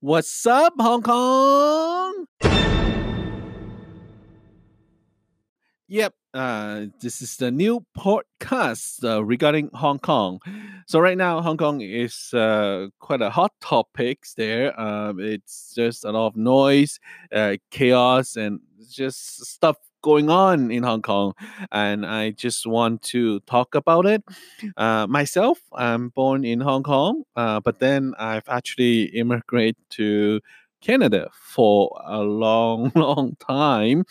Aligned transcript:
What's 0.00 0.44
up, 0.46 0.74
Hong 0.78 1.00
Kong? 1.00 2.26
Yep, 5.88 6.14
uh, 6.34 6.84
this 7.00 7.22
is 7.22 7.38
the 7.38 7.50
new 7.50 7.82
podcast 7.96 9.02
uh, 9.02 9.24
regarding 9.24 9.70
Hong 9.72 9.98
Kong. 9.98 10.40
So 10.86 11.00
right 11.00 11.16
now, 11.16 11.40
Hong 11.40 11.56
Kong 11.56 11.80
is 11.80 12.34
uh, 12.34 12.88
quite 13.00 13.22
a 13.22 13.30
hot 13.30 13.52
topic 13.62 14.24
there. 14.36 14.78
Um, 14.78 15.18
it's 15.18 15.72
just 15.74 16.04
a 16.04 16.10
lot 16.12 16.26
of 16.26 16.36
noise, 16.36 17.00
uh, 17.32 17.56
chaos, 17.70 18.36
and 18.36 18.60
just 18.90 19.46
stuff 19.46 19.78
going 20.06 20.30
on 20.30 20.70
in 20.70 20.84
Hong 20.84 21.02
Kong, 21.02 21.34
and 21.72 22.06
I 22.06 22.30
just 22.30 22.64
want 22.66 23.02
to 23.14 23.40
talk 23.40 23.74
about 23.74 24.06
it. 24.06 24.22
Uh, 24.76 25.06
myself, 25.08 25.58
I'm 25.74 26.10
born 26.10 26.44
in 26.44 26.60
Hong 26.60 26.84
Kong, 26.84 27.24
uh, 27.34 27.58
but 27.60 27.80
then 27.80 28.14
I've 28.18 28.48
actually 28.48 29.04
immigrated 29.18 29.76
to 29.98 30.40
Canada 30.80 31.28
for 31.34 31.90
a 32.06 32.20
long, 32.22 32.92
long 32.94 33.36
time. 33.40 34.04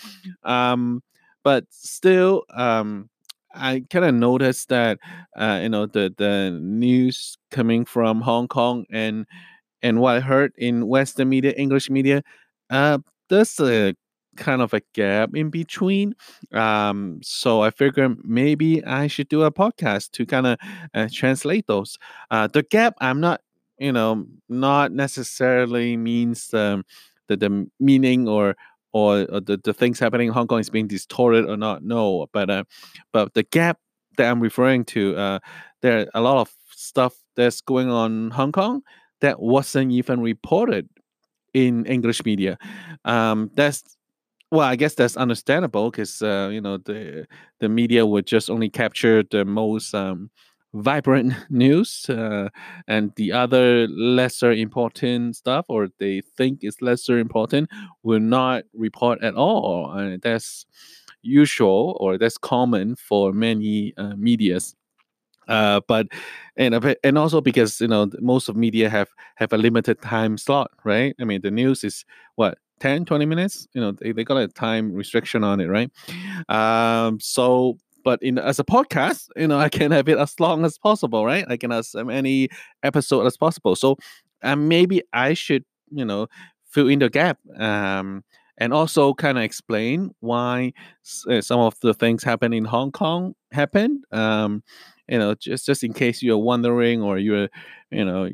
Um, 0.44 1.02
but 1.44 1.64
still, 1.70 2.44
um, 2.54 3.10
I 3.54 3.86
kind 3.90 4.04
of 4.06 4.14
noticed 4.16 4.68
that 4.70 5.00
uh, 5.38 5.60
you 5.64 5.70
know 5.70 5.86
the 5.86 6.14
the 6.18 6.52
news 6.62 7.38
coming 7.52 7.86
from 7.86 8.22
Hong 8.22 8.48
Kong 8.50 8.86
and 8.92 9.26
and 9.82 10.00
what 10.02 10.18
I 10.18 10.20
heard 10.22 10.54
in 10.58 10.88
Western 10.88 11.30
media, 11.30 11.54
English 11.58 11.90
media, 11.90 12.24
uh, 12.70 13.00
kind 14.36 14.62
of 14.62 14.74
a 14.74 14.82
gap 14.94 15.36
in 15.36 15.50
between. 15.50 16.16
Um, 16.52 17.20
so 17.24 17.62
I 17.62 17.72
figured 17.72 18.18
maybe 18.24 18.84
I 18.86 19.08
should 19.08 19.30
do 19.30 19.44
a 19.44 19.52
podcast 19.52 20.12
to 20.12 20.26
kind 20.26 20.48
of 20.48 20.58
uh, 20.94 21.08
translate 21.12 21.68
those. 21.68 21.98
Uh, 22.32 22.48
the 22.48 22.64
gap, 22.64 22.96
I'm 23.00 23.20
not, 23.20 23.42
you 23.78 23.92
know, 23.92 24.26
not 24.50 24.92
necessarily 24.92 25.98
means 25.98 26.54
um, 26.54 26.86
the 27.28 27.38
the 27.38 27.68
meaning 27.80 28.28
or 28.28 28.56
or, 28.94 29.26
or 29.30 29.42
the, 29.42 29.60
the 29.62 29.74
things 29.74 30.00
happening 30.00 30.28
in 30.28 30.34
Hong 30.34 30.48
Kong 30.48 30.60
is 30.60 30.70
being 30.70 30.88
distorted 30.88 31.50
or 31.50 31.58
not. 31.58 31.84
No, 31.84 32.28
but 32.32 32.50
uh, 32.50 32.64
but 33.12 33.34
the 33.34 33.44
gap 33.44 33.78
that 34.18 34.32
I'm 34.32 34.40
referring 34.40 34.86
to, 34.86 35.18
uh, 35.18 35.40
there 35.82 36.00
are 36.00 36.06
a 36.14 36.22
lot 36.22 36.38
of 36.38 36.54
stuff 36.70 37.16
that's 37.36 37.60
going 37.60 37.92
on 37.92 38.12
in 38.12 38.32
Hong 38.32 38.54
Kong 38.54 38.82
that 39.20 39.42
wasn't 39.42 39.92
even 39.92 40.22
reported 40.22 40.88
in 41.54 41.86
English 41.86 42.24
media. 42.26 42.58
Um, 43.04 43.52
that's 43.56 43.98
well, 44.56 44.68
I 44.68 44.76
guess 44.76 44.96
that's 44.96 45.18
understandable 45.18 45.92
because 45.92 46.22
uh, 46.22 46.50
you 46.52 46.62
know 46.62 46.78
the 46.78 47.28
the 47.60 47.70
media 47.70 48.06
would 48.06 48.26
just 48.28 48.50
only 48.50 48.70
capture 48.70 49.24
the 49.24 49.46
most 49.46 49.94
um, 49.94 50.30
vibrant 50.74 51.34
news, 51.50 52.06
uh, 52.10 52.50
and 52.88 53.12
the 53.18 53.32
other 53.32 53.88
lesser 53.88 54.52
important 54.52 55.36
stuff, 55.36 55.66
or 55.70 55.90
they 56.00 56.22
think 56.38 56.60
is 56.64 56.82
lesser 56.82 57.18
important, 57.20 57.70
will 58.04 58.20
not 58.20 58.64
report 58.74 59.24
at 59.24 59.36
all. 59.36 59.92
And 59.92 60.22
that's 60.22 60.66
usual 61.22 61.98
or 62.00 62.18
that's 62.18 62.38
common 62.38 62.96
for 62.96 63.34
many 63.34 63.94
uh, 63.98 64.16
medias. 64.18 64.76
Uh, 65.48 65.80
but 65.88 66.08
and 66.58 66.74
and 67.04 67.18
also 67.20 67.40
because 67.40 67.80
you 67.80 67.88
know 67.88 68.10
most 68.20 68.50
of 68.50 68.56
media 68.56 68.90
have 68.90 69.10
have 69.36 69.54
a 69.54 69.58
limited 69.58 70.02
time 70.02 70.38
slot, 70.40 70.72
right? 70.84 71.16
I 71.22 71.24
mean 71.26 71.42
the 71.42 71.52
news 71.52 71.84
is 71.84 72.04
what 72.36 72.58
10 72.80 73.06
20 73.06 73.26
minutes 73.26 73.68
you 73.74 73.82
know 73.82 73.92
they, 73.92 74.12
they 74.12 74.24
got 74.24 74.38
a 74.38 74.48
time 74.48 74.94
restriction 74.94 75.44
on 75.44 75.60
it 75.60 75.68
right? 75.68 75.92
Um 76.50 77.20
so 77.20 77.78
but 78.04 78.22
in 78.22 78.38
as 78.38 78.60
a 78.60 78.64
podcast 78.64 79.28
you 79.36 79.48
know 79.48 79.58
i 79.68 79.70
can 79.70 79.92
have 79.92 80.08
it 80.08 80.18
as 80.18 80.40
long 80.40 80.66
as 80.66 80.78
possible 80.78 81.26
right? 81.26 81.46
I 81.50 81.58
can 81.58 81.72
have 81.72 81.80
as 81.80 81.96
many 81.96 82.50
episode 82.84 83.26
as 83.26 83.38
possible. 83.38 83.76
So 83.76 83.98
um, 84.44 84.68
maybe 84.68 85.02
i 85.14 85.34
should 85.34 85.66
you 85.92 86.06
know 86.06 86.28
fill 86.70 86.88
in 86.88 87.00
the 87.00 87.10
gap 87.10 87.40
um 87.58 88.24
and 88.58 88.74
also 88.74 89.14
kind 89.14 89.38
of 89.38 89.44
explain 89.44 90.12
why 90.20 90.72
uh, 91.30 91.42
some 91.42 91.60
of 91.60 91.76
the 91.82 91.94
things 91.94 92.24
happen 92.24 92.54
in 92.54 92.66
hong 92.66 92.92
kong 92.92 93.34
happened 93.52 94.04
um 94.12 94.64
you 95.08 95.18
know 95.18 95.36
just 95.36 95.66
just 95.66 95.84
in 95.84 95.94
case 95.94 96.22
you're 96.22 96.38
wondering 96.38 97.02
or 97.02 97.18
you're 97.18 97.50
you 97.92 98.06
know 98.06 98.30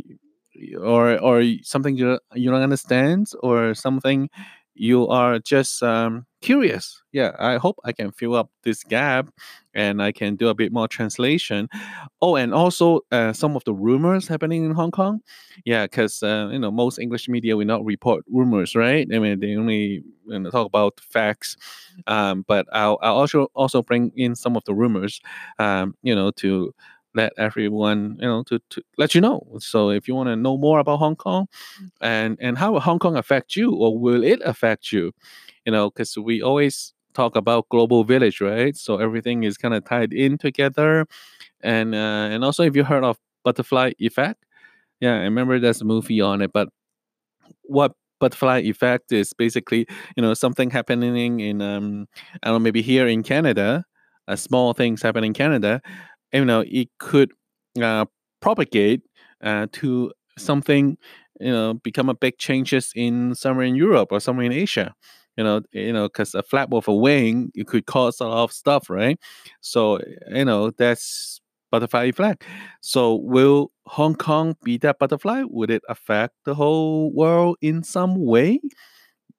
or 0.80 1.18
or 1.20 1.44
something 1.64 1.96
you 1.98 2.20
you 2.36 2.50
don't 2.52 2.62
understand 2.62 3.28
or 3.42 3.74
something 3.74 4.30
you 4.74 5.06
are 5.10 5.38
just 5.38 5.84
um, 5.84 6.26
curious. 6.42 7.04
Yeah, 7.12 7.32
I 7.38 7.58
hope 7.58 7.76
I 7.84 7.92
can 7.92 8.12
fill 8.12 8.36
up 8.36 8.50
this 8.64 8.84
gap 8.84 9.28
and 9.76 10.02
I 10.02 10.14
can 10.14 10.38
do 10.38 10.48
a 10.48 10.56
bit 10.56 10.72
more 10.72 10.88
translation. 10.88 11.68
Oh, 12.22 12.36
and 12.38 12.54
also 12.54 13.02
uh, 13.12 13.34
some 13.34 13.56
of 13.56 13.64
the 13.66 13.74
rumors 13.74 14.28
happening 14.28 14.64
in 14.64 14.72
Hong 14.72 14.92
Kong. 14.92 15.20
Yeah, 15.66 15.84
because 15.86 16.24
uh, 16.24 16.50
you 16.52 16.60
know 16.60 16.72
most 16.72 17.00
English 17.00 17.28
media 17.28 17.58
will 17.58 17.66
not 17.66 17.84
report 17.86 18.24
rumors, 18.30 18.76
right? 18.76 19.08
I 19.14 19.20
mean 19.20 19.40
they 19.40 19.56
only 19.58 20.04
you 20.26 20.40
know, 20.40 20.50
talk 20.50 20.68
about 20.68 21.00
facts. 21.02 21.58
Um, 22.08 22.46
but 22.48 22.66
I'll, 22.72 22.98
I'll 23.02 23.16
also 23.18 23.48
also 23.56 23.82
bring 23.82 24.12
in 24.16 24.36
some 24.36 24.56
of 24.56 24.64
the 24.66 24.74
rumors, 24.74 25.20
um, 25.60 25.96
you 26.02 26.16
know, 26.16 26.32
to 26.38 26.74
let 27.16 27.34
everyone 27.38 28.18
you 28.20 28.28
know 28.28 28.44
to, 28.44 28.60
to 28.70 28.82
let 28.98 29.16
you 29.16 29.22
know. 29.22 29.46
So 29.60 29.90
if 29.90 30.08
you 30.08 30.16
want 30.16 30.28
to 30.30 30.36
know 30.36 30.58
more 30.58 30.80
about 30.80 30.98
hong 31.00 31.16
kong 31.16 31.48
and 32.02 32.38
and 32.42 32.58
how 32.58 32.74
will 32.74 32.80
hong 32.82 33.00
kong 33.00 33.18
affect 33.18 33.56
you 33.56 33.72
or 33.74 33.98
will 33.98 34.24
it 34.24 34.42
affect 34.46 34.92
you 34.92 35.12
you 35.66 35.72
know 35.72 35.90
because 35.90 36.18
we 36.18 36.42
always 36.42 36.94
talk 37.14 37.36
about 37.36 37.70
global 37.70 38.04
village 38.04 38.42
right? 38.42 38.76
So 38.78 38.98
everything 38.98 39.44
is 39.44 39.58
kind 39.58 39.74
of 39.74 39.86
tied 39.86 40.14
in 40.14 40.38
together. 40.38 41.06
And 41.62 41.96
uh, 41.96 42.30
and 42.34 42.44
also 42.46 42.64
if 42.64 42.76
you 42.76 42.84
heard 42.86 43.04
of 43.04 43.18
butterfly 43.46 43.92
effect 44.00 44.46
yeah 45.02 45.16
i 45.16 45.24
remember 45.24 45.60
there's 45.60 45.82
a 45.82 45.86
movie 45.86 46.22
on 46.22 46.42
it 46.42 46.52
but 46.54 46.70
what 47.64 47.94
butterfly 48.20 48.60
effect 48.60 49.12
is 49.12 49.34
basically 49.34 49.88
you 50.16 50.22
know 50.22 50.34
something 50.34 50.70
happening 50.70 51.40
in 51.40 51.62
um 51.62 52.08
i 52.44 52.48
don't 52.48 52.56
know 52.56 52.60
maybe 52.60 52.82
here 52.82 53.08
in 53.08 53.24
canada 53.24 53.84
a 54.28 54.38
small 54.38 54.74
things 54.74 55.02
happen 55.02 55.24
in 55.24 55.34
canada 55.34 55.82
you 56.34 56.46
know 56.46 56.64
it 56.68 56.90
could 57.00 57.32
uh, 57.82 58.06
propagate 58.42 59.02
uh, 59.44 59.68
to 59.74 60.12
something 60.38 60.98
you 61.40 61.52
know 61.52 61.74
become 61.76 62.10
a 62.10 62.14
big 62.16 62.38
changes 62.38 62.92
in 62.96 63.36
somewhere 63.36 63.66
in 63.66 63.76
Europe 63.76 64.10
or 64.12 64.20
somewhere 64.20 64.46
in 64.46 64.52
Asia. 64.54 64.94
You 65.38 65.44
know 65.44 65.62
you 65.72 65.94
know 65.94 66.08
because 66.08 66.36
a 66.36 66.44
flap 66.44 66.74
of 66.74 66.88
a 66.88 66.94
wing 66.96 67.52
it 67.56 67.68
could 67.68 67.86
cause 67.86 68.20
a 68.20 68.26
lot 68.28 68.44
of 68.44 68.52
stuff 68.52 68.90
right? 68.90 69.20
So 69.62 70.00
you 70.34 70.46
know 70.46 70.72
that's 70.72 71.42
butterfly 71.72 72.06
effect. 72.06 72.44
So 72.82 73.16
will 73.16 73.72
hong 73.88 74.16
kong 74.16 74.56
be 74.64 74.78
that 74.80 75.00
butterfly? 75.00 75.44
Would 75.50 75.72
it 75.72 75.84
affect 75.90 76.36
the 76.46 76.56
whole 76.56 77.12
world 77.14 77.58
in 77.62 77.84
some 77.84 78.16
way? 78.26 78.60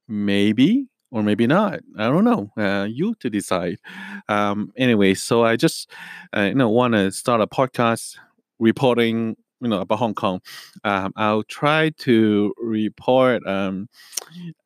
Maybe 0.08 0.88
or 1.12 1.22
maybe 1.22 1.46
not. 1.46 1.80
I 1.96 2.08
don't 2.08 2.24
know. 2.24 2.50
Uh, 2.56 2.86
you 2.90 3.14
to 3.16 3.30
decide. 3.30 3.78
Um, 4.28 4.72
anyway, 4.76 5.14
so 5.14 5.44
I 5.44 5.56
just 5.56 5.88
uh, 6.36 6.42
you 6.42 6.54
know 6.54 6.70
want 6.70 6.94
to 6.94 7.12
start 7.12 7.40
a 7.40 7.46
podcast 7.46 8.16
reporting 8.58 9.36
you 9.60 9.68
know 9.68 9.80
about 9.80 9.98
Hong 9.98 10.14
Kong. 10.14 10.40
Um, 10.82 11.12
I'll 11.16 11.44
try 11.44 11.90
to 11.98 12.52
report 12.58 13.46
um, 13.46 13.88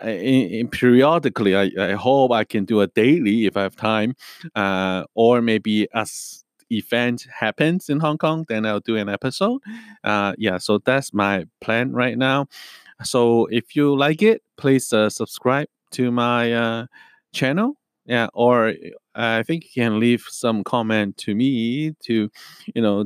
in, 0.00 0.08
in 0.08 0.68
periodically. 0.68 1.54
I, 1.54 1.70
I 1.78 1.92
hope 1.92 2.32
I 2.32 2.44
can 2.44 2.64
do 2.64 2.80
a 2.80 2.86
daily 2.86 3.46
if 3.46 3.56
I 3.56 3.62
have 3.62 3.76
time, 3.76 4.14
uh, 4.54 5.04
or 5.14 5.42
maybe 5.42 5.88
as 5.92 6.44
event 6.72 7.26
happens 7.32 7.88
in 7.88 8.00
Hong 8.00 8.18
Kong, 8.18 8.44
then 8.48 8.66
I'll 8.66 8.80
do 8.80 8.96
an 8.96 9.08
episode. 9.08 9.60
Uh, 10.02 10.32
yeah, 10.38 10.58
so 10.58 10.78
that's 10.78 11.12
my 11.12 11.44
plan 11.60 11.92
right 11.92 12.18
now. 12.18 12.46
So 13.04 13.46
if 13.46 13.76
you 13.76 13.96
like 13.96 14.22
it, 14.22 14.42
please 14.56 14.92
uh, 14.92 15.10
subscribe 15.10 15.68
to 15.92 16.10
my 16.10 16.52
uh, 16.52 16.86
channel 17.32 17.74
yeah 18.06 18.28
or 18.34 18.72
i 19.14 19.42
think 19.42 19.64
you 19.64 19.82
can 19.82 19.98
leave 19.98 20.24
some 20.28 20.62
comment 20.64 21.16
to 21.16 21.34
me 21.34 21.92
to 22.00 22.30
you 22.74 22.80
know 22.80 23.04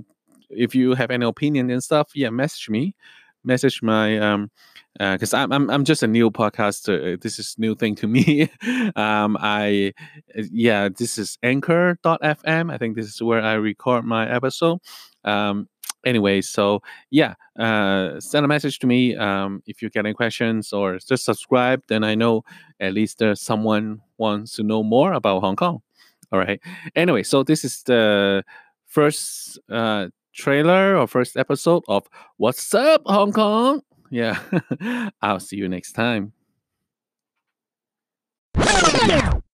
if 0.50 0.74
you 0.74 0.94
have 0.94 1.10
any 1.10 1.24
opinion 1.24 1.70
and 1.70 1.82
stuff 1.82 2.10
yeah 2.14 2.30
message 2.30 2.68
me. 2.68 2.94
Message 3.42 3.82
my 3.82 4.18
um 4.18 4.50
because 4.98 5.32
uh, 5.32 5.38
I'm, 5.38 5.50
I'm 5.50 5.70
i'm 5.70 5.84
just 5.84 6.02
a 6.02 6.06
new 6.06 6.30
podcaster. 6.30 7.18
This 7.18 7.38
is 7.38 7.54
new 7.56 7.74
thing 7.74 7.94
to 7.96 8.06
me. 8.16 8.50
Um 8.96 9.38
i 9.40 9.94
yeah 10.34 10.90
this 10.90 11.16
is 11.16 11.38
anchor.fm 11.42 12.70
i 12.70 12.76
think 12.76 12.96
this 12.96 13.06
is 13.06 13.22
where 13.22 13.40
i 13.40 13.54
record 13.54 14.04
my 14.04 14.28
episode. 14.30 14.80
Um 15.24 15.68
anyway, 16.04 16.40
so 16.40 16.82
yeah, 17.10 17.34
uh, 17.58 18.20
send 18.20 18.44
a 18.44 18.48
message 18.48 18.78
to 18.80 18.86
me 18.86 19.16
um, 19.16 19.62
if 19.66 19.82
you 19.82 19.90
get 19.90 20.06
any 20.06 20.14
questions 20.14 20.72
or 20.72 20.98
just 20.98 21.24
subscribe. 21.24 21.82
Then 21.88 22.04
I 22.04 22.14
know 22.14 22.44
at 22.78 22.94
least 22.94 23.18
there's 23.18 23.40
someone 23.40 24.00
wants 24.18 24.52
to 24.56 24.62
know 24.62 24.82
more 24.82 25.12
about 25.12 25.40
Hong 25.40 25.56
Kong. 25.56 25.82
All 26.32 26.38
right. 26.38 26.60
Anyway, 26.94 27.22
so 27.22 27.42
this 27.42 27.64
is 27.64 27.82
the 27.82 28.44
first 28.86 29.58
uh, 29.68 30.08
trailer 30.32 30.96
or 30.96 31.06
first 31.06 31.36
episode 31.36 31.82
of 31.88 32.06
What's 32.36 32.72
Up 32.74 33.02
Hong 33.06 33.32
Kong. 33.32 33.82
Yeah, 34.10 34.38
I'll 35.22 35.40
see 35.40 35.56
you 35.56 35.68
next 35.68 35.92
time. 35.92 36.32